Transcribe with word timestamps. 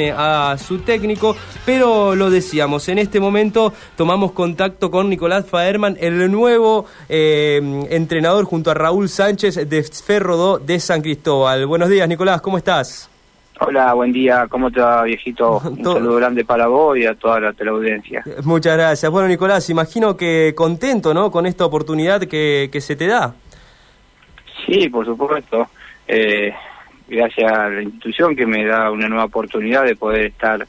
a 0.00 0.54
su 0.58 0.78
técnico, 0.82 1.34
pero 1.66 2.14
lo 2.14 2.30
decíamos, 2.30 2.88
en 2.88 2.98
este 2.98 3.18
momento 3.18 3.72
tomamos 3.96 4.30
contacto 4.30 4.92
con 4.92 5.10
Nicolás 5.10 5.44
Faerman, 5.44 5.96
el 5.98 6.30
nuevo 6.30 6.86
eh, 7.08 7.60
entrenador 7.90 8.44
junto 8.44 8.70
a 8.70 8.74
Raúl 8.74 9.08
Sánchez 9.08 9.68
de 9.68 9.82
Ferrodó 9.82 10.60
de 10.60 10.78
San 10.78 11.02
Cristóbal. 11.02 11.66
Buenos 11.66 11.88
días, 11.88 12.08
Nicolás, 12.08 12.40
¿cómo 12.40 12.58
estás? 12.58 13.10
Hola, 13.58 13.92
buen 13.94 14.12
día, 14.12 14.46
¿cómo 14.48 14.70
te 14.70 14.78
va, 14.80 15.02
viejito? 15.02 15.58
Un 15.64 15.82
saludo 15.82 16.14
grande 16.14 16.44
para 16.44 16.68
vos 16.68 16.96
y 16.96 17.04
a 17.04 17.16
toda 17.16 17.40
la 17.40 17.52
teleaudiencia. 17.52 18.22
Muchas 18.44 18.76
gracias. 18.76 19.10
Bueno, 19.10 19.26
Nicolás, 19.26 19.68
imagino 19.68 20.16
que 20.16 20.52
contento, 20.54 21.12
¿no?, 21.12 21.32
con 21.32 21.44
esta 21.44 21.66
oportunidad 21.66 22.20
que, 22.20 22.68
que 22.70 22.80
se 22.80 22.94
te 22.94 23.08
da. 23.08 23.34
Sí, 24.64 24.88
por 24.90 25.04
supuesto. 25.04 25.66
Eh, 26.06 26.52
gracias 27.08 27.50
a 27.50 27.68
la 27.68 27.82
institución 27.82 28.36
que 28.36 28.46
me 28.46 28.64
da 28.64 28.90
una 28.90 29.08
nueva 29.08 29.24
oportunidad 29.24 29.84
de 29.84 29.96
poder 29.96 30.26
estar 30.26 30.66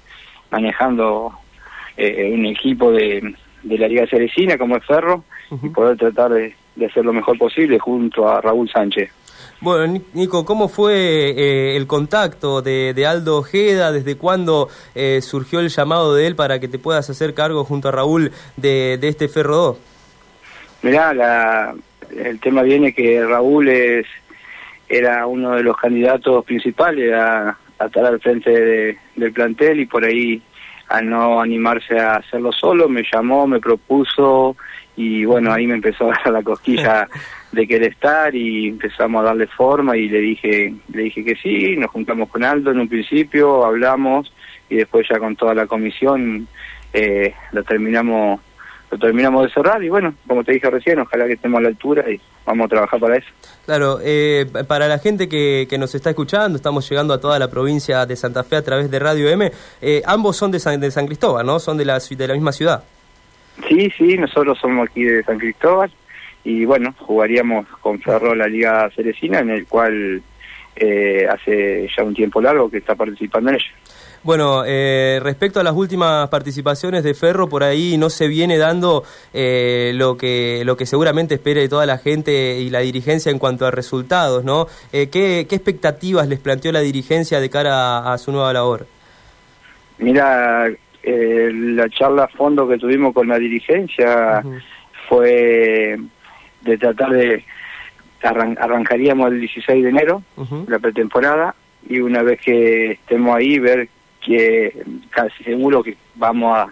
manejando 0.51 1.33
eh, 1.97 2.31
un 2.33 2.45
equipo 2.45 2.91
de, 2.91 3.35
de, 3.63 3.77
la 3.77 3.87
Liga 3.87 4.07
Cerecina 4.07 4.57
como 4.57 4.77
es 4.77 4.85
Ferro 4.85 5.23
y 5.63 5.69
poder 5.69 5.97
tratar 5.97 6.31
de, 6.31 6.55
hacer 6.85 7.03
lo 7.03 7.11
mejor 7.11 7.37
posible 7.37 7.77
junto 7.77 8.27
a 8.27 8.39
Raúl 8.39 8.69
Sánchez. 8.69 9.11
Bueno, 9.61 10.01
Nico, 10.13 10.45
¿cómo 10.45 10.69
fue 10.69 11.31
eh, 11.31 11.75
el 11.75 11.85
contacto 11.85 12.61
de, 12.61 12.93
de, 12.93 13.05
Aldo 13.05 13.39
Ojeda? 13.39 13.91
¿Desde 13.91 14.15
cuándo 14.15 14.69
eh, 14.95 15.19
surgió 15.21 15.59
el 15.59 15.67
llamado 15.67 16.15
de 16.15 16.27
él 16.27 16.35
para 16.37 16.59
que 16.59 16.69
te 16.69 16.79
puedas 16.79 17.09
hacer 17.09 17.33
cargo 17.33 17.65
junto 17.65 17.89
a 17.89 17.91
Raúl 17.91 18.31
de, 18.55 18.97
de 18.97 19.07
este 19.09 19.27
Ferro 19.27 19.55
2? 19.57 19.77
Mirá, 20.83 21.13
la, 21.13 21.75
el 22.15 22.39
tema 22.39 22.61
viene 22.61 22.93
que 22.93 23.25
Raúl 23.25 23.67
es 23.67 24.05
era 24.89 25.27
uno 25.27 25.51
de 25.51 25.63
los 25.63 25.77
candidatos 25.77 26.43
principales 26.43 27.13
a, 27.13 27.55
estar 27.85 28.05
al 28.05 28.19
frente 28.19 28.97
del 29.15 29.31
plantel 29.31 29.79
y 29.79 29.85
por 29.85 30.03
ahí 30.03 30.41
al 30.89 31.09
no 31.09 31.39
animarse 31.39 31.97
a 31.97 32.15
hacerlo 32.15 32.51
solo 32.51 32.89
me 32.89 33.03
llamó, 33.09 33.47
me 33.47 33.59
propuso 33.59 34.57
y 34.97 35.23
bueno, 35.23 35.53
ahí 35.53 35.65
me 35.65 35.75
empezó 35.75 36.11
a 36.11 36.17
dar 36.25 36.33
la 36.33 36.43
cosquilla 36.43 37.07
de 37.53 37.67
querer 37.67 37.91
estar 37.91 38.35
y 38.35 38.67
empezamos 38.67 39.21
a 39.21 39.27
darle 39.27 39.47
forma 39.47 39.95
y 39.95 40.09
le 40.09 40.19
dije, 40.19 40.73
le 40.91 41.03
dije 41.03 41.23
que 41.23 41.35
sí, 41.35 41.77
nos 41.77 41.91
juntamos 41.91 42.27
con 42.27 42.43
Aldo 42.43 42.71
en 42.71 42.79
un 42.79 42.89
principio, 42.89 43.63
hablamos 43.63 44.33
y 44.69 44.75
después 44.75 45.07
ya 45.09 45.19
con 45.19 45.35
toda 45.37 45.53
la 45.53 45.67
comisión 45.67 46.47
eh, 46.91 47.33
lo 47.53 47.63
terminamos 47.63 48.41
lo 48.91 48.97
terminamos 48.97 49.45
de 49.45 49.53
cerrar 49.53 49.83
y 49.83 49.89
bueno, 49.89 50.13
como 50.27 50.43
te 50.43 50.53
dije 50.53 50.69
recién, 50.69 50.99
ojalá 50.99 51.27
que 51.27 51.33
estemos 51.33 51.59
a 51.59 51.61
la 51.61 51.69
altura 51.69 52.09
y 52.09 52.19
vamos 52.45 52.65
a 52.65 52.69
trabajar 52.69 52.99
para 52.99 53.17
eso. 53.17 53.27
Claro, 53.65 53.99
eh, 54.03 54.45
para 54.67 54.87
la 54.87 54.99
gente 54.99 55.29
que, 55.29 55.67
que, 55.69 55.77
nos 55.77 55.93
está 55.93 56.09
escuchando, 56.09 56.55
estamos 56.55 56.89
llegando 56.89 57.13
a 57.13 57.21
toda 57.21 57.37
la 57.37 57.49
provincia 57.49 58.05
de 58.05 58.15
Santa 58.15 58.43
Fe 58.43 58.55
a 58.55 58.63
través 58.63 58.89
de 58.89 58.99
Radio 58.99 59.29
M, 59.29 59.51
eh, 59.81 60.01
ambos 60.05 60.37
son 60.37 60.51
de 60.51 60.59
San, 60.59 60.79
de 60.79 60.89
San 60.91 61.05
Cristóbal, 61.05 61.45
¿no? 61.45 61.59
Son 61.59 61.77
de 61.77 61.85
la, 61.85 61.99
de 61.99 62.27
la 62.27 62.33
misma 62.33 62.51
ciudad. 62.51 62.83
Sí, 63.67 63.91
sí, 63.97 64.17
nosotros 64.17 64.57
somos 64.59 64.87
aquí 64.89 65.03
de 65.03 65.23
San 65.23 65.37
Cristóbal 65.37 65.91
y 66.43 66.65
bueno, 66.65 66.95
jugaríamos 66.97 67.67
con 67.81 67.99
Ferro 67.99 68.33
la 68.33 68.47
Liga 68.47 68.89
Cerecina, 68.95 69.39
en 69.39 69.49
el 69.49 69.67
cual 69.67 70.21
eh, 70.75 71.27
hace 71.29 71.89
ya 71.95 72.03
un 72.03 72.13
tiempo 72.13 72.41
largo 72.41 72.69
que 72.69 72.77
está 72.77 72.95
participando 72.95 73.49
en 73.49 73.57
ella. 73.57 73.71
Bueno, 74.21 74.63
eh, 74.65 75.19
respecto 75.23 75.61
a 75.61 75.63
las 75.63 75.73
últimas 75.73 76.27
participaciones 76.27 77.03
de 77.03 77.13
Ferro, 77.13 77.47
por 77.47 77.63
ahí 77.63 77.97
no 77.97 78.09
se 78.09 78.27
viene 78.27 78.57
dando 78.57 79.03
eh, 79.33 79.93
lo 79.95 80.17
que 80.17 80.63
lo 80.65 80.75
que 80.75 80.85
seguramente 80.85 81.35
espere 81.35 81.69
toda 81.69 81.85
la 81.85 81.97
gente 81.97 82.59
y 82.59 82.69
la 82.69 82.79
dirigencia 82.79 83.31
en 83.31 83.39
cuanto 83.39 83.65
a 83.65 83.71
resultados, 83.71 84.43
¿no? 84.43 84.67
Eh, 84.91 85.09
¿qué, 85.09 85.45
¿qué, 85.49 85.55
expectativas 85.55 86.27
les 86.27 86.39
planteó 86.39 86.73
la 86.73 86.81
dirigencia 86.81 87.39
de 87.39 87.49
cara 87.49 88.11
a, 88.11 88.17
su 88.17 88.33
nueva 88.33 88.51
labor? 88.51 88.87
Mira, 89.99 90.67
eh, 91.01 91.51
la 91.53 91.89
charla 91.89 92.25
a 92.25 92.27
fondo 92.27 92.67
que 92.67 92.77
tuvimos 92.77 93.13
con 93.13 93.29
la 93.29 93.39
dirigencia 93.39 94.43
fue 95.07 95.97
de 96.61 96.77
tratar 96.77 97.11
de 97.11 97.45
arran 98.21 98.57
arrancaríamos 98.59 99.31
el 99.31 99.39
16 99.39 99.81
de 99.81 99.89
enero, 99.89 100.23
la 100.67 100.79
pretemporada, 100.79 101.55
y 101.87 102.01
una 102.01 102.21
vez 102.21 102.41
que 102.41 102.91
estemos 102.91 103.33
ahí, 103.33 103.59
ver 103.59 103.87
que 104.21 104.83
casi 105.09 105.43
seguro 105.43 105.83
que 105.83 105.97
vamos 106.15 106.57
a, 106.57 106.67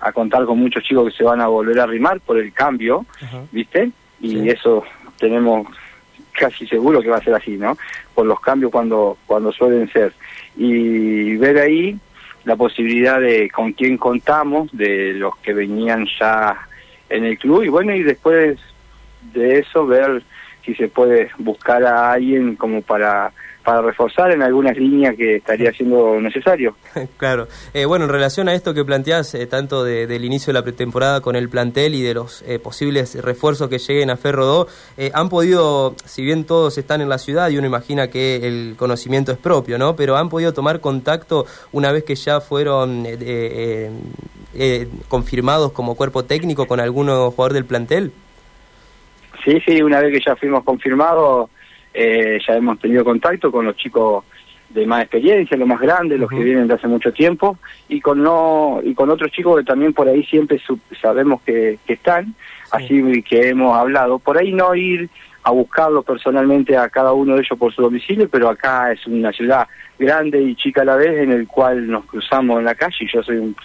a, 0.00 0.12
contar 0.12 0.44
con 0.44 0.58
muchos 0.58 0.82
chicos 0.82 1.10
que 1.10 1.16
se 1.16 1.24
van 1.24 1.40
a 1.40 1.46
volver 1.46 1.78
a 1.80 1.84
arrimar 1.84 2.20
por 2.20 2.38
el 2.38 2.52
cambio, 2.52 3.06
¿viste? 3.52 3.90
Y 4.20 4.48
eso 4.48 4.84
tenemos 5.18 5.66
casi 6.32 6.66
seguro 6.66 7.00
que 7.02 7.10
va 7.10 7.18
a 7.18 7.24
ser 7.24 7.34
así, 7.34 7.56
¿no? 7.56 7.76
Por 8.14 8.26
los 8.26 8.40
cambios 8.40 8.70
cuando 8.70 9.16
cuando 9.26 9.52
suelen 9.52 9.90
ser. 9.90 10.12
Y 10.56 11.36
ver 11.36 11.58
ahí 11.58 11.98
la 12.44 12.56
posibilidad 12.56 13.20
de 13.20 13.50
con 13.50 13.72
quién 13.72 13.98
contamos, 13.98 14.70
de 14.72 15.12
los 15.14 15.36
que 15.38 15.52
venían 15.52 16.06
ya 16.18 16.56
en 17.10 17.24
el 17.24 17.38
club, 17.38 17.62
y 17.62 17.68
bueno, 17.68 17.94
y 17.94 18.02
después 18.02 18.58
de 19.34 19.58
eso 19.58 19.86
ver 19.86 20.22
si 20.68 20.74
se 20.74 20.88
puede 20.88 21.30
buscar 21.38 21.82
a 21.84 22.12
alguien 22.12 22.54
como 22.56 22.82
para 22.82 23.32
para 23.68 23.82
reforzar 23.82 24.32
en 24.32 24.40
algunas 24.40 24.78
líneas 24.78 25.14
que 25.14 25.36
estaría 25.36 25.70
siendo 25.72 26.18
necesario. 26.22 26.74
claro. 27.18 27.48
Eh, 27.74 27.84
bueno, 27.84 28.06
en 28.06 28.10
relación 28.10 28.48
a 28.48 28.54
esto 28.54 28.72
que 28.72 28.82
planteás, 28.82 29.34
eh, 29.34 29.46
tanto 29.46 29.84
de, 29.84 30.06
del 30.06 30.24
inicio 30.24 30.54
de 30.54 30.58
la 30.58 30.62
pretemporada 30.62 31.20
con 31.20 31.36
el 31.36 31.50
plantel 31.50 31.94
y 31.94 32.00
de 32.00 32.14
los 32.14 32.40
eh, 32.46 32.58
posibles 32.58 33.22
refuerzos 33.22 33.68
que 33.68 33.76
lleguen 33.76 34.08
a 34.08 34.16
Ferro 34.16 34.46
2, 34.46 34.94
eh, 34.96 35.10
han 35.12 35.28
podido, 35.28 35.94
si 36.06 36.22
bien 36.22 36.44
todos 36.44 36.78
están 36.78 37.02
en 37.02 37.10
la 37.10 37.18
ciudad 37.18 37.50
y 37.50 37.58
uno 37.58 37.66
imagina 37.66 38.08
que 38.08 38.36
el 38.36 38.74
conocimiento 38.78 39.32
es 39.32 39.38
propio, 39.38 39.76
¿no? 39.76 39.96
Pero 39.96 40.16
han 40.16 40.30
podido 40.30 40.54
tomar 40.54 40.80
contacto 40.80 41.44
una 41.70 41.92
vez 41.92 42.04
que 42.04 42.14
ya 42.14 42.40
fueron 42.40 43.06
confirmados 45.08 45.72
como 45.72 45.94
cuerpo 45.94 46.24
técnico 46.24 46.66
con 46.66 46.80
alguno 46.80 47.30
jugador 47.32 47.52
del 47.52 47.66
plantel. 47.66 48.12
Sí, 49.48 49.62
sí, 49.66 49.82
una 49.82 50.00
vez 50.00 50.12
que 50.12 50.20
ya 50.20 50.36
fuimos 50.36 50.62
confirmados 50.62 51.48
eh, 51.94 52.38
ya 52.46 52.54
hemos 52.54 52.78
tenido 52.78 53.02
contacto 53.02 53.50
con 53.50 53.64
los 53.64 53.76
chicos 53.76 54.24
de 54.68 54.86
más 54.86 55.00
experiencia, 55.00 55.56
los 55.56 55.66
más 55.66 55.80
grandes, 55.80 56.20
los 56.20 56.28
que 56.28 56.44
vienen 56.44 56.68
de 56.68 56.74
hace 56.74 56.86
mucho 56.86 57.10
tiempo, 57.14 57.56
y 57.88 58.02
con 58.02 58.22
no 58.22 58.80
y 58.84 58.92
con 58.94 59.08
otros 59.08 59.32
chicos 59.32 59.58
que 59.58 59.64
también 59.64 59.94
por 59.94 60.06
ahí 60.06 60.22
siempre 60.24 60.60
sabemos 61.00 61.40
que, 61.40 61.78
están, 61.86 62.34
así 62.70 63.22
que 63.22 63.48
hemos 63.48 63.74
hablado. 63.74 64.18
Por 64.18 64.36
ahí 64.36 64.52
no 64.52 64.74
ir 64.74 65.08
a 65.44 65.50
buscarlo 65.50 66.02
personalmente 66.02 66.76
a 66.76 66.90
cada 66.90 67.14
uno 67.14 67.34
de 67.34 67.40
ellos 67.40 67.58
por 67.58 67.72
su 67.72 67.80
domicilio, 67.80 68.28
pero 68.28 68.50
acá 68.50 68.92
es 68.92 69.06
una 69.06 69.32
ciudad 69.32 69.66
grande 69.98 70.42
y 70.42 70.54
chica 70.56 70.82
a 70.82 70.84
la 70.84 70.96
vez 70.96 71.22
en 71.22 71.32
el 71.32 71.46
cual 71.48 71.90
nos 71.90 72.04
cruzamos 72.04 72.58
en 72.58 72.66
la 72.66 72.74
calle, 72.74 73.08
yo 73.10 73.22
soy 73.22 73.38
un, 73.38 73.56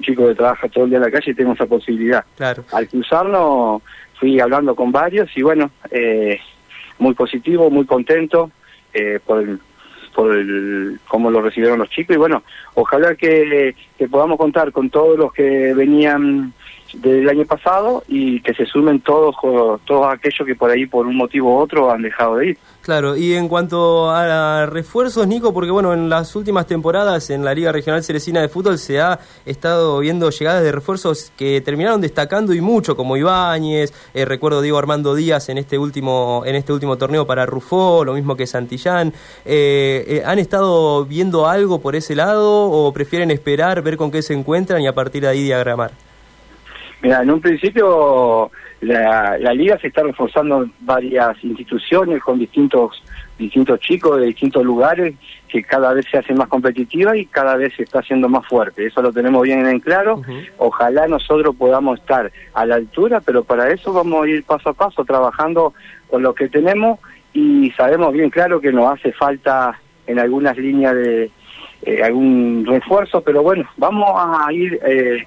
chico 0.00 0.28
que 0.28 0.36
trabaja 0.36 0.68
todo 0.68 0.84
el 0.84 0.90
día 0.90 0.98
en 0.98 1.04
la 1.04 1.10
calle 1.10 1.32
y 1.32 1.34
tengo 1.34 1.54
esa 1.54 1.66
posibilidad. 1.66 2.24
Claro. 2.36 2.64
Al 2.72 2.88
cruzarnos 2.88 3.82
fui 4.22 4.38
hablando 4.38 4.76
con 4.76 4.92
varios 4.92 5.28
y 5.36 5.42
bueno, 5.42 5.72
eh, 5.90 6.38
muy 7.00 7.12
positivo, 7.12 7.68
muy 7.70 7.84
contento 7.86 8.52
eh, 8.94 9.18
por 9.26 9.42
el, 9.42 9.58
por 10.14 10.32
el, 10.32 11.00
cómo 11.08 11.28
lo 11.28 11.42
recibieron 11.42 11.80
los 11.80 11.90
chicos 11.90 12.14
y 12.14 12.20
bueno, 12.20 12.44
ojalá 12.74 13.16
que, 13.16 13.74
que 13.98 14.08
podamos 14.08 14.38
contar 14.38 14.70
con 14.70 14.90
todos 14.90 15.18
los 15.18 15.32
que 15.32 15.74
venían 15.74 16.52
del 16.94 17.28
año 17.28 17.44
pasado 17.44 18.02
y 18.08 18.40
que 18.40 18.54
se 18.54 18.66
sumen 18.66 19.00
todos 19.00 19.34
todos 19.84 20.12
aquellos 20.12 20.46
que 20.46 20.54
por 20.54 20.70
ahí 20.70 20.86
por 20.86 21.06
un 21.06 21.16
motivo 21.16 21.56
u 21.56 21.58
otro 21.58 21.90
han 21.90 22.02
dejado 22.02 22.36
de 22.36 22.48
ir. 22.48 22.58
Claro, 22.82 23.16
y 23.16 23.34
en 23.34 23.48
cuanto 23.48 24.10
a 24.10 24.66
refuerzos, 24.66 25.28
Nico, 25.28 25.54
porque 25.54 25.70
bueno, 25.70 25.92
en 25.92 26.08
las 26.08 26.34
últimas 26.34 26.66
temporadas 26.66 27.30
en 27.30 27.44
la 27.44 27.54
Liga 27.54 27.70
Regional 27.70 28.02
Cerecina 28.02 28.40
de 28.40 28.48
Fútbol 28.48 28.76
se 28.76 29.00
ha 29.00 29.20
estado 29.46 30.00
viendo 30.00 30.30
llegadas 30.30 30.64
de 30.64 30.72
refuerzos 30.72 31.32
que 31.36 31.60
terminaron 31.60 32.00
destacando 32.00 32.52
y 32.52 32.60
mucho, 32.60 32.96
como 32.96 33.16
Ibáñez, 33.16 33.92
eh, 34.14 34.24
recuerdo 34.24 34.60
Diego 34.60 34.78
Armando 34.78 35.14
Díaz 35.14 35.48
en 35.48 35.58
este 35.58 35.78
último 35.78 36.42
en 36.44 36.56
este 36.56 36.72
último 36.72 36.98
torneo 36.98 37.24
para 37.24 37.46
Rufó, 37.46 38.04
lo 38.04 38.14
mismo 38.14 38.36
que 38.36 38.48
Santillán. 38.48 39.12
Eh, 39.44 40.04
eh, 40.08 40.22
¿Han 40.26 40.40
estado 40.40 41.04
viendo 41.04 41.46
algo 41.46 41.80
por 41.80 41.94
ese 41.94 42.16
lado 42.16 42.64
o 42.68 42.92
prefieren 42.92 43.30
esperar, 43.30 43.82
ver 43.82 43.96
con 43.96 44.10
qué 44.10 44.22
se 44.22 44.34
encuentran 44.34 44.82
y 44.82 44.88
a 44.88 44.94
partir 44.94 45.22
de 45.22 45.28
ahí 45.28 45.44
diagramar? 45.44 45.92
Mira, 47.02 47.22
en 47.22 47.30
un 47.30 47.40
principio 47.40 48.50
la, 48.80 49.36
la, 49.38 49.52
liga 49.52 49.78
se 49.78 49.88
está 49.88 50.02
reforzando 50.02 50.66
varias 50.80 51.42
instituciones 51.42 52.22
con 52.22 52.38
distintos 52.38 53.02
distintos 53.38 53.80
chicos 53.80 54.20
de 54.20 54.26
distintos 54.26 54.64
lugares 54.64 55.14
que 55.48 55.62
cada 55.62 55.92
vez 55.92 56.06
se 56.10 56.18
hace 56.18 56.32
más 56.32 56.48
competitiva 56.48 57.16
y 57.16 57.26
cada 57.26 57.56
vez 57.56 57.74
se 57.76 57.82
está 57.82 57.98
haciendo 57.98 58.28
más 58.28 58.46
fuerte. 58.46 58.86
Eso 58.86 59.02
lo 59.02 59.12
tenemos 59.12 59.42
bien 59.42 59.66
en 59.66 59.80
claro. 59.80 60.22
Ojalá 60.58 61.06
nosotros 61.08 61.54
podamos 61.56 61.98
estar 61.98 62.30
a 62.54 62.66
la 62.66 62.76
altura, 62.76 63.20
pero 63.20 63.44
para 63.44 63.70
eso 63.70 63.92
vamos 63.92 64.24
a 64.24 64.28
ir 64.28 64.44
paso 64.44 64.70
a 64.70 64.74
paso 64.74 65.04
trabajando 65.04 65.74
con 66.08 66.22
lo 66.22 66.34
que 66.34 66.48
tenemos 66.48 67.00
y 67.34 67.70
sabemos 67.72 68.12
bien 68.12 68.30
claro 68.30 68.60
que 68.60 68.72
nos 68.72 68.92
hace 68.92 69.12
falta 69.12 69.78
en 70.06 70.18
algunas 70.18 70.56
líneas 70.56 70.94
de 70.94 71.30
eh, 71.82 72.02
algún 72.02 72.64
refuerzo, 72.66 73.22
pero 73.22 73.42
bueno, 73.42 73.68
vamos 73.76 74.08
a 74.14 74.52
ir 74.52 74.78
eh, 74.86 75.26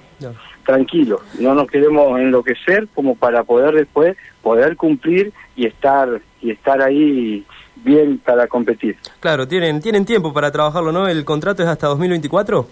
tranquilos, 0.66 1.22
no 1.40 1.56
nos 1.56 1.68
queremos 1.68 2.20
enloquecer 2.20 2.88
como 2.94 3.16
para 3.16 3.44
poder 3.44 3.74
después 3.76 4.18
poder 4.42 4.76
cumplir 4.76 5.32
y 5.56 5.66
estar 5.66 6.22
y 6.42 6.52
estar 6.52 6.82
ahí 6.82 7.46
bien 7.78 8.18
para 8.18 8.48
competir. 8.48 8.98
Claro, 9.20 9.48
tienen, 9.48 9.82
tienen 9.82 10.06
tiempo 10.06 10.34
para 10.34 10.52
trabajarlo, 10.52 10.92
¿no? 10.92 11.08
¿El 11.08 11.24
contrato 11.24 11.64
es 11.64 11.70
hasta 11.70 11.88
2024? 11.88 12.68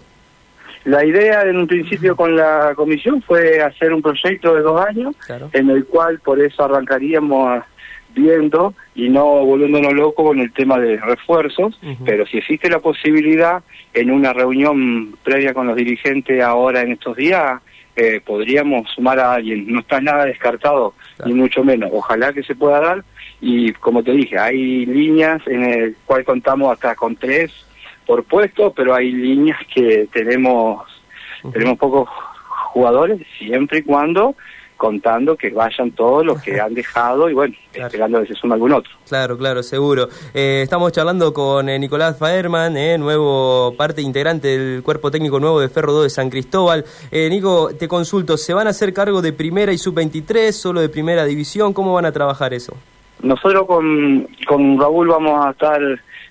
La 0.84 1.04
idea 1.04 1.42
en 1.42 1.56
un 1.56 1.66
principio 1.66 2.14
con 2.14 2.36
la 2.36 2.74
comisión 2.76 3.22
fue 3.22 3.62
hacer 3.62 3.92
un 3.92 4.02
proyecto 4.02 4.54
de 4.54 4.60
dos 4.60 4.80
años, 4.84 5.16
en 5.52 5.70
el 5.70 5.86
cual 5.86 6.20
por 6.20 6.40
eso 6.40 6.62
arrancaríamos 6.62 7.62
viendo 8.14 8.74
y 8.94 9.08
no 9.08 9.24
volviéndonos 9.44 9.92
locos 9.94 10.26
con 10.26 10.40
el 10.40 10.52
tema 10.52 10.78
de 10.78 10.98
refuerzos, 10.98 11.78
pero 12.04 12.26
si 12.26 12.38
existe 12.38 12.68
la 12.68 12.80
posibilidad 12.80 13.62
en 13.94 14.10
una 14.10 14.32
reunión 14.32 15.16
previa 15.24 15.54
con 15.54 15.66
los 15.66 15.76
dirigentes 15.76 16.42
ahora 16.42 16.82
en 16.82 16.92
estos 16.92 17.16
días, 17.16 17.60
eh, 17.96 18.20
podríamos 18.24 18.90
sumar 18.90 19.18
a 19.20 19.34
alguien. 19.34 19.66
No 19.72 19.80
está 19.80 20.00
nada 20.00 20.24
descartado, 20.24 20.94
ni 21.24 21.32
mucho 21.32 21.62
menos. 21.64 21.90
Ojalá 21.92 22.32
que 22.32 22.42
se 22.42 22.54
pueda 22.54 22.80
dar. 22.80 23.04
Y 23.40 23.72
como 23.74 24.02
te 24.02 24.12
dije, 24.12 24.38
hay 24.38 24.86
líneas 24.86 25.42
en 25.46 25.64
el 25.64 25.96
cual 26.06 26.24
contamos 26.24 26.72
hasta 26.72 26.94
con 26.94 27.16
tres 27.16 27.52
por 28.06 28.24
puesto, 28.24 28.72
pero 28.72 28.94
hay 28.94 29.12
líneas 29.12 29.58
que 29.72 30.08
tenemos, 30.12 30.82
tenemos 31.52 31.78
pocos 31.78 32.08
jugadores, 32.72 33.20
siempre 33.38 33.78
y 33.78 33.82
cuando 33.82 34.34
contando 34.84 35.34
que 35.34 35.48
vayan 35.48 35.92
todos 35.92 36.26
los 36.26 36.42
que 36.42 36.60
han 36.60 36.74
dejado 36.74 37.30
y 37.30 37.32
bueno, 37.32 37.54
esperando 37.72 38.20
que 38.20 38.26
se 38.26 38.34
sume 38.34 38.52
algún 38.52 38.72
otro. 38.72 38.92
Claro, 39.08 39.38
claro, 39.38 39.62
seguro. 39.62 40.10
Eh, 40.34 40.60
estamos 40.62 40.92
charlando 40.92 41.32
con 41.32 41.70
eh, 41.70 41.78
Nicolás 41.78 42.18
Faerman, 42.18 42.76
eh, 42.76 42.98
nuevo 42.98 43.74
parte 43.78 44.02
integrante 44.02 44.48
del 44.48 44.82
cuerpo 44.82 45.10
técnico 45.10 45.40
nuevo 45.40 45.58
de 45.58 45.70
Ferro 45.70 45.94
2 45.94 46.02
de 46.02 46.10
San 46.10 46.28
Cristóbal. 46.28 46.84
Eh, 47.10 47.30
Nico, 47.30 47.70
te 47.78 47.88
consulto, 47.88 48.36
¿se 48.36 48.52
van 48.52 48.66
a 48.66 48.70
hacer 48.70 48.92
cargo 48.92 49.22
de 49.22 49.32
primera 49.32 49.72
y 49.72 49.78
sub-23, 49.78 50.52
solo 50.52 50.82
de 50.82 50.90
primera 50.90 51.24
división? 51.24 51.72
¿Cómo 51.72 51.94
van 51.94 52.04
a 52.04 52.12
trabajar 52.12 52.52
eso? 52.52 52.76
Nosotros 53.22 53.64
con, 53.66 54.28
con 54.46 54.78
Raúl 54.78 55.08
vamos 55.08 55.46
a 55.46 55.52
estar 55.52 55.80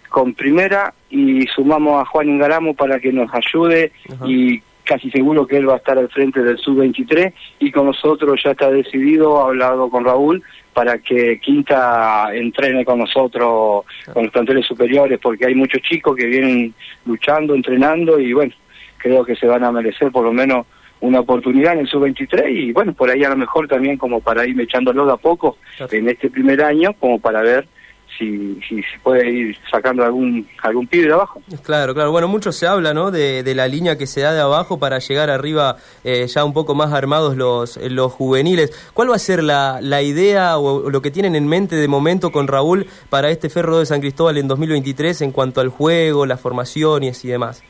con 0.09 0.35
primera 0.35 0.93
y 1.09 1.47
sumamos 1.47 1.99
a 1.99 2.05
Juan 2.05 2.29
Ingaramo 2.29 2.75
para 2.75 2.99
que 2.99 3.11
nos 3.11 3.31
ayude 3.33 3.91
y 4.27 4.61
casi 4.83 5.09
seguro 5.11 5.47
que 5.47 5.57
él 5.57 5.67
va 5.67 5.73
a 5.73 5.77
estar 5.77 5.97
al 5.97 6.09
frente 6.09 6.41
del 6.41 6.57
sub-23 6.57 7.33
y 7.59 7.71
con 7.71 7.87
nosotros 7.87 8.41
ya 8.43 8.51
está 8.51 8.69
decidido, 8.69 9.41
ha 9.41 9.47
hablado 9.47 9.89
con 9.89 10.05
Raúl 10.05 10.43
para 10.73 10.97
que 10.97 11.39
Quinta 11.39 12.29
entrene 12.33 12.83
con 12.83 12.99
nosotros, 12.99 13.85
con 14.13 14.23
los 14.23 14.31
planteles 14.31 14.65
superiores, 14.65 15.19
porque 15.21 15.45
hay 15.45 15.55
muchos 15.55 15.81
chicos 15.81 16.15
que 16.15 16.25
vienen 16.25 16.73
luchando, 17.05 17.55
entrenando 17.55 18.19
y 18.19 18.33
bueno, 18.33 18.53
creo 18.97 19.23
que 19.23 19.35
se 19.35 19.47
van 19.47 19.63
a 19.63 19.71
merecer 19.71 20.11
por 20.11 20.25
lo 20.25 20.33
menos 20.33 20.65
una 21.01 21.19
oportunidad 21.19 21.73
en 21.73 21.79
el 21.79 21.87
sub-23 21.87 22.49
y 22.49 22.71
bueno, 22.71 22.93
por 22.93 23.09
ahí 23.09 23.23
a 23.23 23.29
lo 23.29 23.35
mejor 23.35 23.67
también 23.67 23.97
como 23.97 24.21
para 24.21 24.47
irme 24.47 24.63
echándolo 24.63 25.05
de 25.05 25.13
a 25.13 25.17
poco 25.17 25.57
en 25.91 26.07
este 26.07 26.29
primer 26.29 26.63
año, 26.63 26.93
como 26.93 27.19
para 27.19 27.41
ver 27.41 27.67
si, 28.17 28.59
si 28.67 28.81
se 28.81 28.99
puede 29.01 29.29
ir 29.29 29.57
sacando 29.69 30.03
algún 30.03 30.47
algún 30.61 30.87
pibe 30.87 31.07
de 31.07 31.13
abajo. 31.13 31.41
Claro, 31.63 31.93
claro. 31.93 32.11
Bueno, 32.11 32.27
mucho 32.27 32.51
se 32.51 32.67
habla, 32.67 32.93
¿no? 32.93 33.11
De, 33.11 33.43
de 33.43 33.55
la 33.55 33.67
línea 33.67 33.97
que 33.97 34.07
se 34.07 34.21
da 34.21 34.33
de 34.33 34.41
abajo 34.41 34.79
para 34.79 34.99
llegar 34.99 35.29
arriba 35.29 35.77
eh, 36.03 36.27
ya 36.27 36.43
un 36.43 36.53
poco 36.53 36.75
más 36.75 36.93
armados 36.93 37.35
los, 37.35 37.77
los 37.77 38.11
juveniles. 38.11 38.71
¿Cuál 38.93 39.11
va 39.11 39.15
a 39.15 39.19
ser 39.19 39.43
la, 39.43 39.79
la 39.81 40.01
idea 40.01 40.57
o 40.57 40.89
lo 40.89 41.01
que 41.01 41.11
tienen 41.11 41.35
en 41.35 41.47
mente 41.47 41.75
de 41.75 41.87
momento 41.87 42.31
con 42.31 42.47
Raúl 42.47 42.87
para 43.09 43.29
este 43.29 43.49
Ferro 43.49 43.79
de 43.79 43.85
San 43.85 44.01
Cristóbal 44.01 44.37
en 44.37 44.47
2023 44.47 45.21
en 45.21 45.31
cuanto 45.31 45.61
al 45.61 45.69
juego, 45.69 46.25
las 46.25 46.39
formaciones 46.39 47.23
y 47.25 47.29
demás? 47.29 47.63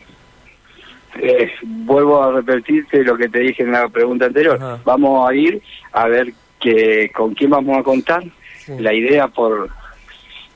Eh, 1.21 1.51
vuelvo 1.63 2.23
a 2.23 2.31
repetirte 2.31 3.03
lo 3.03 3.15
que 3.15 3.29
te 3.29 3.39
dije 3.39 3.63
en 3.63 3.71
la 3.71 3.87
pregunta 3.89 4.25
anterior. 4.25 4.59
Vamos 4.83 5.29
a 5.29 5.33
ir 5.33 5.61
a 5.91 6.07
ver 6.07 6.33
que, 6.59 7.11
con 7.13 7.33
quién 7.33 7.51
vamos 7.51 7.77
a 7.77 7.83
contar. 7.83 8.23
La 8.79 8.93
idea 8.93 9.27
por 9.27 9.69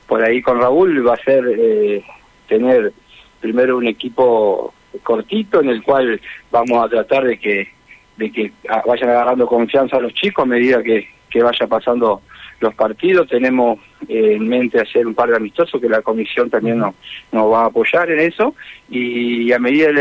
por 0.08 0.24
ahí 0.24 0.42
con 0.42 0.60
Raúl 0.60 1.06
va 1.06 1.14
a 1.14 1.22
ser 1.22 1.44
eh, 1.46 2.02
tener 2.48 2.92
primero 3.40 3.76
un 3.76 3.86
equipo 3.86 4.74
cortito 5.02 5.60
en 5.60 5.68
el 5.68 5.82
cual 5.82 6.20
vamos 6.50 6.84
a 6.84 6.88
tratar 6.88 7.24
de 7.24 7.38
que 7.38 7.68
de 8.16 8.32
que 8.32 8.52
vayan 8.84 9.10
agarrando 9.10 9.46
confianza 9.46 9.96
a 9.96 10.00
los 10.00 10.12
chicos 10.12 10.42
a 10.42 10.48
medida 10.48 10.82
que, 10.82 11.08
que 11.30 11.40
vaya 11.40 11.68
pasando 11.68 12.22
los 12.58 12.74
partidos. 12.74 13.28
Tenemos 13.28 13.78
eh, 14.08 14.32
en 14.34 14.48
mente 14.48 14.80
hacer 14.80 15.06
un 15.06 15.14
par 15.14 15.28
de 15.28 15.36
amistosos 15.36 15.80
que 15.80 15.88
la 15.88 16.02
comisión 16.02 16.50
también 16.50 16.78
nos, 16.78 16.96
nos 17.30 17.52
va 17.52 17.62
a 17.62 17.66
apoyar 17.66 18.10
en 18.10 18.18
eso 18.18 18.56
y 18.88 19.52
a 19.52 19.60
medida 19.60 19.92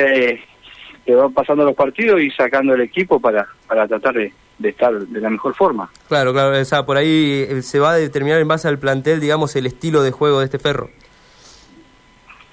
que 1.05 1.13
van 1.13 1.31
pasando 1.31 1.63
los 1.63 1.75
partidos 1.75 2.19
y 2.21 2.31
sacando 2.31 2.73
el 2.73 2.81
equipo 2.81 3.19
para, 3.19 3.47
para 3.67 3.87
tratar 3.87 4.15
de, 4.15 4.33
de 4.59 4.69
estar 4.69 4.93
de 4.97 5.21
la 5.21 5.29
mejor 5.29 5.53
forma. 5.55 5.89
Claro, 6.07 6.33
claro, 6.33 6.59
o 6.59 6.65
sea, 6.65 6.85
por 6.85 6.97
ahí 6.97 7.45
eh, 7.47 7.61
se 7.61 7.79
va 7.79 7.91
a 7.91 7.95
determinar 7.95 8.39
en 8.39 8.47
base 8.47 8.67
al 8.67 8.79
plantel, 8.79 9.19
digamos, 9.19 9.55
el 9.55 9.65
estilo 9.65 10.01
de 10.01 10.11
juego 10.11 10.39
de 10.39 10.45
este 10.45 10.59
ferro. 10.59 10.89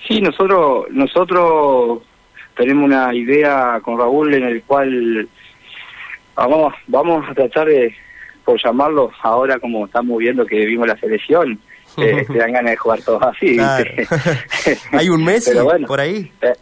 Sí, 0.06 0.21
nosotros 0.21 0.87
nosotros 0.91 2.03
tenemos 2.56 2.85
una 2.85 3.15
idea 3.15 3.81
con 3.83 3.99
Raúl 3.99 4.35
en 4.35 4.45
el 4.45 4.62
cual 4.62 5.29
vamos 6.35 6.75
vamos 6.87 7.29
a 7.29 7.35
tratar 7.35 7.69
de 7.69 7.95
por 8.45 8.62
llamarlo 8.62 9.11
ahora 9.23 9.59
como 9.59 9.87
estamos 9.87 10.19
viendo 10.19 10.45
que 10.45 10.67
vimos 10.67 10.87
la 10.87 10.99
selección 10.99 11.59
eh, 11.97 12.25
te 12.33 12.39
dan 12.39 12.53
ganas 12.53 12.73
de 12.73 12.77
jugar 12.77 13.01
todos 13.03 13.23
así 13.23 13.56
hay 14.93 15.09
un 15.09 15.25
mes 15.25 15.51
por 15.87 16.01
ahí 16.01 16.31
eh, 16.43 16.55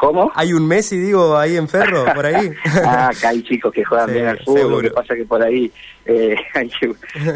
¿Cómo? 0.00 0.32
Hay 0.34 0.54
un 0.54 0.66
Messi, 0.66 0.96
digo, 0.96 1.36
ahí 1.36 1.56
en 1.56 1.68
Ferro, 1.68 2.06
por 2.14 2.24
ahí. 2.24 2.50
ah, 2.86 3.10
acá 3.10 3.28
hay 3.28 3.42
chicos 3.42 3.70
que 3.70 3.84
juegan 3.84 4.10
bien 4.10 4.28
al 4.28 4.38
fútbol, 4.38 4.70
lo 4.70 4.80
que 4.80 4.90
pasa 4.90 5.14
que 5.14 5.26
por 5.26 5.42
ahí 5.42 5.70
eh, 6.06 6.36
hay 6.54 6.70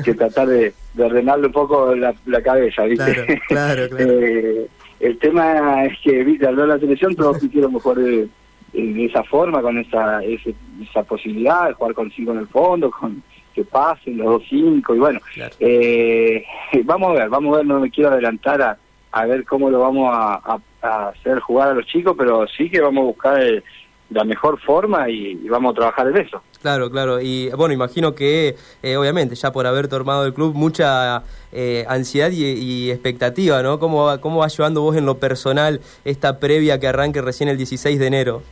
que, 0.02 0.14
tratar 0.14 0.48
de, 0.48 0.72
ordenarle 0.96 1.48
un 1.48 1.52
poco 1.52 1.94
la, 1.94 2.14
cabeza, 2.42 2.84
¿viste? 2.84 3.38
Claro, 3.48 3.86
claro, 3.88 3.98
eh, 3.98 4.66
el 4.98 5.18
tema 5.18 5.84
es 5.84 5.98
que, 6.02 6.24
¿viste? 6.24 6.46
Al 6.46 6.56
ver 6.56 6.68
la 6.68 6.78
selección 6.78 7.14
todos 7.14 7.38
quisieron 7.38 7.74
mejor 7.74 7.98
de, 7.98 8.28
de, 8.72 9.04
esa 9.04 9.22
forma, 9.24 9.60
con 9.60 9.76
esa, 9.76 10.22
esa 10.24 11.02
posibilidad 11.02 11.68
de 11.68 11.74
jugar 11.74 11.92
con 11.92 12.10
cinco 12.12 12.32
en 12.32 12.38
el 12.38 12.48
fondo, 12.48 12.90
con 12.90 13.22
que 13.54 13.64
pasen 13.64 14.16
los 14.16 14.26
dos 14.26 14.42
cinco, 14.48 14.94
y 14.94 15.00
bueno, 15.00 15.20
eh, 15.60 16.42
vamos 16.84 17.10
a 17.10 17.20
ver, 17.20 17.28
vamos 17.28 17.52
a 17.52 17.56
ver, 17.58 17.66
no 17.66 17.78
me 17.78 17.90
quiero 17.90 18.08
adelantar 18.08 18.62
a, 18.62 18.78
a 19.12 19.26
ver 19.26 19.44
cómo 19.44 19.68
lo 19.68 19.80
vamos 19.80 20.10
a 20.10 20.58
hacer 20.84 21.40
jugar 21.40 21.70
a 21.70 21.74
los 21.74 21.86
chicos, 21.86 22.14
pero 22.16 22.46
sí 22.46 22.70
que 22.70 22.80
vamos 22.80 23.02
a 23.02 23.06
buscar 23.06 23.62
la 24.10 24.24
mejor 24.24 24.60
forma 24.60 25.08
y, 25.08 25.34
vamos 25.48 25.72
a 25.72 25.76
trabajar 25.76 26.08
en 26.08 26.18
eso. 26.18 26.42
Claro, 26.60 26.90
claro. 26.90 27.20
Y 27.20 27.48
bueno, 27.50 27.74
imagino 27.74 28.14
que 28.14 28.54
eh, 28.82 28.96
obviamente 28.96 29.34
ya 29.34 29.50
por 29.52 29.66
haber 29.66 29.88
tomado 29.88 30.26
el 30.26 30.34
club 30.34 30.54
mucha 30.54 31.22
eh, 31.52 31.84
ansiedad 31.88 32.30
y, 32.30 32.90
expectativa, 32.90 33.62
¿no? 33.62 33.78
¿Cómo 33.78 34.04
va, 34.04 34.20
¿Cómo 34.20 34.40
va 34.40 34.48
llevando 34.48 34.82
vos 34.82 34.96
en 34.96 35.06
lo 35.06 35.18
personal 35.18 35.80
esta 36.04 36.38
previa 36.38 36.78
que 36.78 36.86
arranque 36.86 37.22
recién 37.22 37.48
el 37.48 37.56
16 37.56 37.98
de 37.98 38.06
enero? 38.06 38.42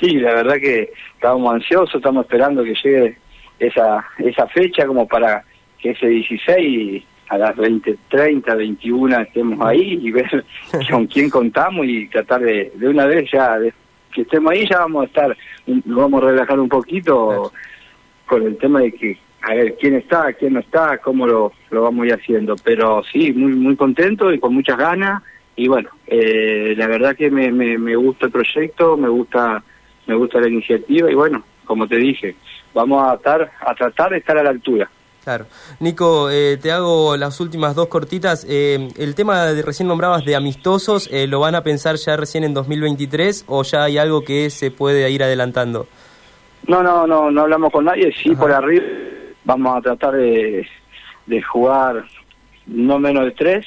Sí, 0.00 0.14
la 0.14 0.34
verdad 0.34 0.54
que 0.54 0.92
estábamos 1.14 1.54
ansiosos, 1.54 1.96
estamos 1.96 2.24
esperando 2.24 2.64
que 2.64 2.74
llegue 2.74 3.18
esa, 3.58 4.04
esa 4.18 4.46
fecha 4.48 4.86
como 4.86 5.06
para 5.06 5.44
que 5.78 5.90
ese 5.90 6.06
16 6.06 7.04
a 7.30 7.38
las 7.38 7.56
20, 7.56 7.96
30, 8.08 8.54
21 8.56 9.20
estemos 9.20 9.60
ahí 9.64 10.00
y 10.02 10.10
ver 10.10 10.44
con 10.90 11.06
quién 11.06 11.30
contamos 11.30 11.86
y 11.86 12.08
tratar 12.08 12.40
de, 12.40 12.72
de 12.74 12.88
una 12.88 13.06
vez 13.06 13.30
ya, 13.30 13.56
de, 13.56 13.72
que 14.12 14.22
estemos 14.22 14.50
ahí 14.50 14.68
ya 14.68 14.80
vamos 14.80 15.04
a 15.04 15.06
estar, 15.06 15.36
vamos 15.84 16.22
a 16.22 16.26
relajar 16.26 16.58
un 16.58 16.68
poquito 16.68 17.52
con 18.26 18.42
el 18.42 18.58
tema 18.58 18.80
de 18.80 18.92
que, 18.92 19.16
a 19.42 19.54
ver, 19.54 19.76
quién 19.80 19.94
está, 19.94 20.32
quién 20.32 20.54
no 20.54 20.60
está, 20.60 20.98
cómo 20.98 21.24
lo, 21.24 21.52
lo 21.70 21.82
vamos 21.82 22.02
a 22.02 22.06
ir 22.08 22.14
haciendo. 22.14 22.56
Pero 22.64 23.02
sí, 23.12 23.32
muy, 23.32 23.52
muy 23.52 23.76
contento 23.76 24.32
y 24.32 24.40
con 24.40 24.52
muchas 24.52 24.76
ganas 24.76 25.22
y 25.54 25.68
bueno, 25.68 25.88
eh, 26.08 26.74
la 26.76 26.88
verdad 26.88 27.14
que 27.14 27.30
me, 27.30 27.52
me, 27.52 27.78
me 27.78 27.94
gusta 27.94 28.26
el 28.26 28.32
proyecto, 28.32 28.96
me 28.96 29.08
gusta, 29.08 29.62
me 30.06 30.16
gusta 30.16 30.40
la 30.40 30.48
iniciativa 30.48 31.10
y 31.10 31.14
bueno, 31.14 31.44
como 31.64 31.86
te 31.86 31.96
dije, 31.96 32.34
vamos 32.74 33.06
a 33.06 33.14
estar, 33.14 33.52
a 33.60 33.74
tratar 33.76 34.10
de 34.10 34.18
estar 34.18 34.36
a 34.36 34.42
la 34.42 34.50
altura. 34.50 34.90
Claro. 35.30 35.46
Nico, 35.78 36.28
eh, 36.28 36.58
te 36.60 36.72
hago 36.72 37.16
las 37.16 37.38
últimas 37.38 37.76
dos 37.76 37.86
cortitas. 37.86 38.44
Eh, 38.50 38.88
el 38.98 39.14
tema 39.14 39.44
de 39.44 39.62
recién 39.62 39.86
nombrabas 39.86 40.24
de 40.24 40.34
amistosos, 40.34 41.08
eh, 41.12 41.28
¿lo 41.28 41.38
van 41.38 41.54
a 41.54 41.62
pensar 41.62 41.94
ya 41.94 42.16
recién 42.16 42.42
en 42.42 42.52
2023 42.52 43.44
o 43.46 43.62
ya 43.62 43.84
hay 43.84 43.96
algo 43.96 44.22
que 44.22 44.50
se 44.50 44.72
puede 44.72 45.08
ir 45.08 45.22
adelantando? 45.22 45.86
No, 46.66 46.82
no, 46.82 47.06
no, 47.06 47.30
no 47.30 47.42
hablamos 47.42 47.70
con 47.70 47.84
nadie. 47.84 48.12
Sí, 48.12 48.34
por 48.34 48.50
arriba 48.50 48.84
vamos 49.44 49.78
a 49.78 49.82
tratar 49.82 50.16
de, 50.16 50.66
de 51.26 51.42
jugar 51.42 52.04
no 52.66 52.98
menos 52.98 53.26
de 53.26 53.30
tres. 53.30 53.66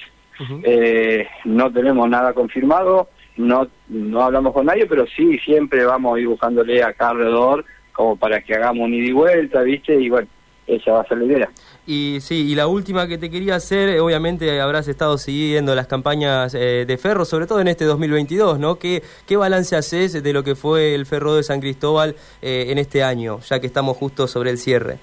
no 1.46 1.72
tenemos 1.72 2.10
nada 2.10 2.34
confirmado, 2.34 3.08
no, 3.38 3.70
no 3.88 4.22
hablamos 4.22 4.52
con 4.52 4.66
nadie, 4.66 4.86
pero 4.86 5.06
sí, 5.08 5.40
siempre 5.40 5.86
vamos 5.86 6.18
a 6.18 6.20
ir 6.20 6.28
buscándole 6.28 6.84
acá 6.84 7.12
alrededor 7.12 7.64
como 7.94 8.18
para 8.18 8.42
que 8.42 8.54
hagamos 8.54 8.86
un 8.86 8.94
ida 8.96 9.08
y 9.08 9.14
vuelta, 9.14 9.62
¿viste? 9.62 9.96
Y 9.96 10.10
bueno 10.10 10.28
esa 10.68 10.92
va 10.92 11.02
a 11.02 11.08
ser 11.08 11.18
la 11.18 11.26
idea. 11.26 11.50
Y 11.86 12.20
sí, 12.22 12.52
y 12.52 12.56
la 12.56 12.68
última 12.68 13.08
que 13.08 13.18
te 13.18 13.30
quería 13.30 13.56
hacer, 13.56 13.90
eh, 13.90 14.00
obviamente 14.00 14.62
habrás 14.62 14.88
estado 14.88 15.18
siguiendo 15.18 15.76
las 15.76 15.88
campañas 15.88 16.54
eh, 16.56 16.86
de 16.88 16.98
Ferro, 16.98 17.26
sobre 17.26 17.48
todo 17.48 17.60
en 17.60 17.68
este 17.68 17.86
2022, 17.86 18.60
¿no? 18.60 18.80
¿Qué, 18.80 19.04
¿Qué 19.28 19.36
balance 19.36 19.76
haces 19.76 20.24
de 20.24 20.34
lo 20.34 20.44
que 20.44 20.56
fue 20.56 20.96
el 20.96 21.06
Ferro 21.06 21.36
de 21.36 21.44
San 21.44 21.60
Cristóbal 21.60 22.16
eh, 22.42 22.68
en 22.70 22.78
este 22.78 23.04
año, 23.04 23.40
ya 23.40 23.60
que 23.60 23.68
estamos 23.68 23.98
justo 23.98 24.28
sobre 24.28 24.50
el 24.50 24.58
cierre? 24.58 24.98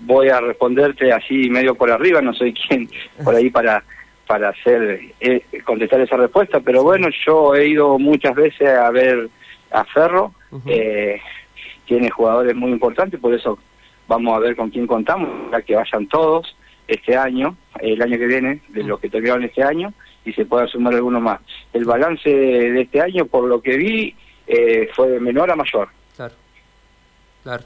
voy 0.00 0.28
a 0.28 0.40
responderte 0.40 1.12
así 1.12 1.50
medio 1.50 1.74
por 1.74 1.90
arriba, 1.90 2.22
no 2.22 2.32
soy 2.32 2.54
quien 2.54 2.88
por 3.22 3.34
ahí 3.34 3.50
para 3.50 3.84
para 4.26 4.50
hacer 4.50 5.00
eh, 5.20 5.42
contestar 5.64 6.00
esa 6.00 6.16
respuesta, 6.16 6.60
pero 6.60 6.82
bueno, 6.82 7.08
yo 7.26 7.54
he 7.54 7.68
ido 7.68 7.98
muchas 7.98 8.34
veces 8.34 8.68
a 8.68 8.90
ver 8.90 9.28
a 9.70 9.84
Ferro, 9.84 10.32
eh, 10.66 11.20
tiene 11.86 12.10
jugadores 12.10 12.54
muy 12.54 12.70
importantes, 12.70 13.20
por 13.20 13.34
eso 13.34 13.58
vamos 14.06 14.36
a 14.36 14.40
ver 14.40 14.56
con 14.56 14.70
quién 14.70 14.86
contamos, 14.86 15.50
para 15.50 15.62
que 15.62 15.74
vayan 15.74 16.06
todos 16.08 16.56
este 16.86 17.16
año, 17.16 17.56
el 17.80 18.00
año 18.02 18.18
que 18.18 18.26
viene, 18.26 18.60
de 18.68 18.84
los 18.84 19.00
que 19.00 19.08
terminaron 19.08 19.44
este 19.44 19.62
año, 19.62 19.92
y 20.24 20.32
se 20.32 20.44
pueda 20.44 20.66
sumar 20.66 20.94
alguno 20.94 21.20
más. 21.20 21.40
El 21.72 21.84
balance 21.84 22.28
de 22.28 22.80
este 22.80 23.00
año, 23.00 23.26
por 23.26 23.44
lo 23.44 23.60
que 23.60 23.76
vi, 23.76 24.14
eh, 24.46 24.88
fue 24.94 25.10
de 25.10 25.20
menor 25.20 25.50
a 25.50 25.56
mayor. 25.56 25.88
Claro, 26.16 26.34
claro. 27.42 27.64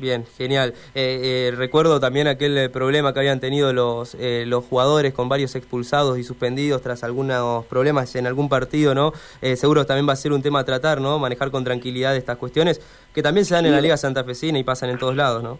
Bien, 0.00 0.24
genial. 0.38 0.72
Eh, 0.94 1.50
eh, 1.50 1.54
recuerdo 1.54 2.00
también 2.00 2.26
aquel 2.26 2.56
eh, 2.56 2.68
problema 2.70 3.12
que 3.12 3.18
habían 3.18 3.38
tenido 3.38 3.70
los, 3.74 4.16
los 4.18 4.64
jugadores 4.64 5.12
con 5.12 5.28
varios 5.28 5.54
expulsados 5.54 6.18
y 6.18 6.24
suspendidos 6.24 6.80
tras 6.80 7.04
algunos 7.04 7.66
problemas 7.66 8.16
en 8.16 8.26
algún 8.26 8.48
partido, 8.48 8.94
¿no? 8.94 9.12
seguro 9.56 9.84
también 9.84 10.08
va 10.08 10.14
a 10.14 10.16
ser 10.16 10.32
un 10.32 10.42
tema 10.42 10.60
a 10.60 10.64
tratar, 10.64 11.00
¿no? 11.00 11.18
Manejar 11.18 11.50
con 11.50 11.64
tranquilidad 11.64 12.16
estas 12.16 12.38
cuestiones 12.38 12.80
que 13.14 13.22
también 13.22 13.44
se 13.44 13.54
dan 13.54 13.66
en 13.66 13.72
la 13.72 13.80
Liga 13.80 13.96
Santafesina 13.96 14.58
y 14.58 14.64
pasan 14.64 14.90
en 14.90 14.98
todos 14.98 15.14
lados, 15.14 15.42
¿no? 15.42 15.58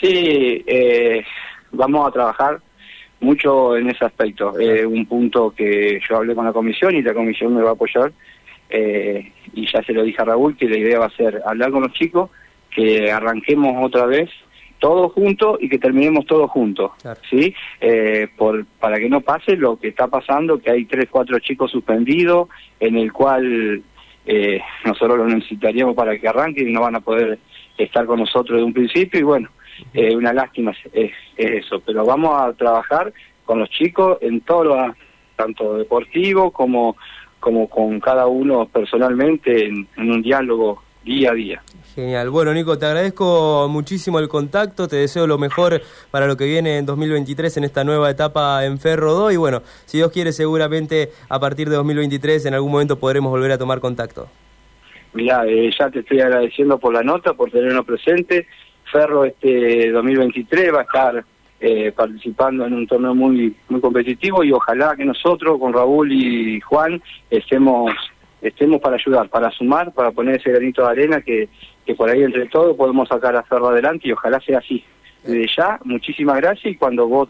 Sí, 0.00 0.64
vamos 1.70 2.08
a 2.08 2.10
trabajar 2.10 2.60
mucho 3.20 3.76
en 3.76 3.90
ese 3.90 4.04
aspecto. 4.04 4.54
un 4.88 5.06
punto 5.06 5.50
que 5.56 6.00
yo 6.08 6.16
hablé 6.16 6.34
con 6.34 6.44
la 6.44 6.52
comisión 6.52 6.96
y 6.96 7.02
la 7.02 7.14
comisión 7.14 7.54
me 7.54 7.62
va 7.62 7.70
a 7.70 7.74
apoyar. 7.74 8.12
y 8.70 9.66
ya 9.70 9.82
se 9.82 9.92
lo 9.92 10.02
dije 10.02 10.20
a 10.20 10.24
Raúl 10.24 10.56
que 10.56 10.68
la 10.68 10.78
idea 10.78 10.98
va 10.98 11.06
a 11.06 11.16
ser 11.16 11.40
hablar 11.44 11.70
con 11.70 11.82
los 11.82 11.92
chicos 11.92 12.30
que 12.74 13.10
arranquemos 13.10 13.84
otra 13.84 14.06
vez 14.06 14.30
todos 14.82 15.12
juntos 15.12 15.58
y 15.60 15.68
que 15.68 15.78
terminemos 15.78 16.26
todos 16.26 16.50
juntos, 16.50 16.90
¿sí? 17.30 17.54
Eh, 17.80 18.26
por, 18.36 18.66
para 18.80 18.98
que 18.98 19.08
no 19.08 19.20
pase 19.20 19.56
lo 19.56 19.78
que 19.78 19.86
está 19.86 20.08
pasando, 20.08 20.58
que 20.58 20.72
hay 20.72 20.86
tres, 20.86 21.06
cuatro 21.08 21.38
chicos 21.38 21.70
suspendidos, 21.70 22.48
en 22.80 22.96
el 22.96 23.12
cual 23.12 23.80
eh, 24.26 24.60
nosotros 24.84 25.18
los 25.18 25.32
necesitaríamos 25.32 25.94
para 25.94 26.18
que 26.18 26.26
arranquen 26.26 26.68
y 26.68 26.72
no 26.72 26.80
van 26.80 26.96
a 26.96 27.00
poder 27.00 27.38
estar 27.78 28.06
con 28.06 28.18
nosotros 28.18 28.58
de 28.58 28.64
un 28.64 28.72
principio, 28.72 29.20
y 29.20 29.22
bueno, 29.22 29.50
eh, 29.94 30.16
una 30.16 30.32
lástima 30.32 30.72
es, 30.92 31.12
eso, 31.36 31.80
pero 31.86 32.04
vamos 32.04 32.42
a 32.42 32.52
trabajar 32.52 33.12
con 33.44 33.60
los 33.60 33.70
chicos 33.70 34.18
en 34.20 34.40
todo 34.40 34.64
lo, 34.64 34.96
tanto 35.36 35.76
deportivo 35.76 36.50
como, 36.50 36.96
como 37.38 37.68
con 37.68 38.00
cada 38.00 38.26
uno 38.26 38.66
personalmente 38.66 39.66
en 39.66 39.86
un 39.96 40.22
diálogo 40.22 40.82
día 41.04 41.30
a 41.30 41.34
día. 41.34 41.62
Genial. 41.94 42.30
Bueno, 42.30 42.54
Nico, 42.54 42.78
te 42.78 42.86
agradezco 42.86 43.68
muchísimo 43.68 44.18
el 44.18 44.28
contacto, 44.28 44.88
te 44.88 44.96
deseo 44.96 45.26
lo 45.26 45.36
mejor 45.36 45.82
para 46.10 46.26
lo 46.26 46.36
que 46.36 46.46
viene 46.46 46.78
en 46.78 46.86
2023 46.86 47.58
en 47.58 47.64
esta 47.64 47.84
nueva 47.84 48.10
etapa 48.10 48.64
en 48.64 48.78
Ferro 48.78 49.12
2 49.12 49.34
y 49.34 49.36
bueno, 49.36 49.62
si 49.84 49.98
Dios 49.98 50.10
quiere 50.10 50.32
seguramente 50.32 51.10
a 51.28 51.38
partir 51.38 51.68
de 51.68 51.76
2023 51.76 52.46
en 52.46 52.54
algún 52.54 52.72
momento 52.72 52.98
podremos 52.98 53.30
volver 53.30 53.52
a 53.52 53.58
tomar 53.58 53.80
contacto. 53.80 54.28
Mira, 55.12 55.44
eh, 55.46 55.70
ya 55.78 55.90
te 55.90 55.98
estoy 55.98 56.20
agradeciendo 56.20 56.78
por 56.78 56.94
la 56.94 57.02
nota, 57.02 57.34
por 57.34 57.50
tenernos 57.50 57.84
presente. 57.84 58.46
Ferro 58.90 59.26
este 59.26 59.90
2023 59.90 60.74
va 60.74 60.80
a 60.80 60.82
estar 60.82 61.24
eh, 61.60 61.92
participando 61.92 62.66
en 62.66 62.72
un 62.72 62.86
torneo 62.86 63.14
muy 63.14 63.54
muy 63.68 63.80
competitivo 63.80 64.42
y 64.42 64.52
ojalá 64.52 64.96
que 64.96 65.04
nosotros 65.04 65.58
con 65.58 65.72
Raúl 65.72 66.10
y 66.10 66.60
Juan 66.60 67.02
estemos 67.30 67.92
estemos 68.42 68.80
para 68.80 68.96
ayudar, 68.96 69.28
para 69.28 69.50
sumar, 69.50 69.92
para 69.92 70.10
poner 70.10 70.36
ese 70.36 70.50
granito 70.50 70.82
de 70.82 70.88
arena 70.88 71.20
que, 71.20 71.48
que 71.86 71.94
por 71.94 72.10
ahí 72.10 72.22
entre 72.22 72.46
todos 72.46 72.76
podemos 72.76 73.08
sacar 73.08 73.34
a 73.36 73.42
Ferro 73.44 73.68
adelante 73.68 74.08
y 74.08 74.12
ojalá 74.12 74.40
sea 74.40 74.58
así. 74.58 74.84
Desde 75.22 75.46
ya, 75.56 75.78
muchísimas 75.84 76.36
gracias 76.36 76.74
y 76.74 76.76
cuando 76.76 77.06
vos 77.06 77.28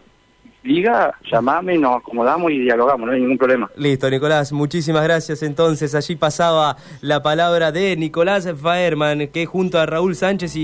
diga, 0.63 1.15
llamame, 1.31 1.77
nos 1.77 1.97
acomodamos 1.97 2.51
y 2.53 2.61
dialogamos, 2.61 3.07
no 3.07 3.13
hay 3.13 3.21
ningún 3.21 3.39
problema. 3.39 3.71
Listo, 3.77 4.09
Nicolás, 4.09 4.53
muchísimas 4.53 5.03
gracias. 5.05 5.43
Entonces, 5.43 5.95
allí 5.95 6.17
pasaba 6.17 6.77
la 7.01 7.23
palabra 7.23 7.73
de 7.73 7.97
Nicolás 7.97 8.49
Faerman, 8.61 9.29
que 9.29 9.47
junto 9.47 9.79
a 9.79 9.87
Raúl 9.87 10.15
Sánchez 10.15 10.55
y 10.57 10.61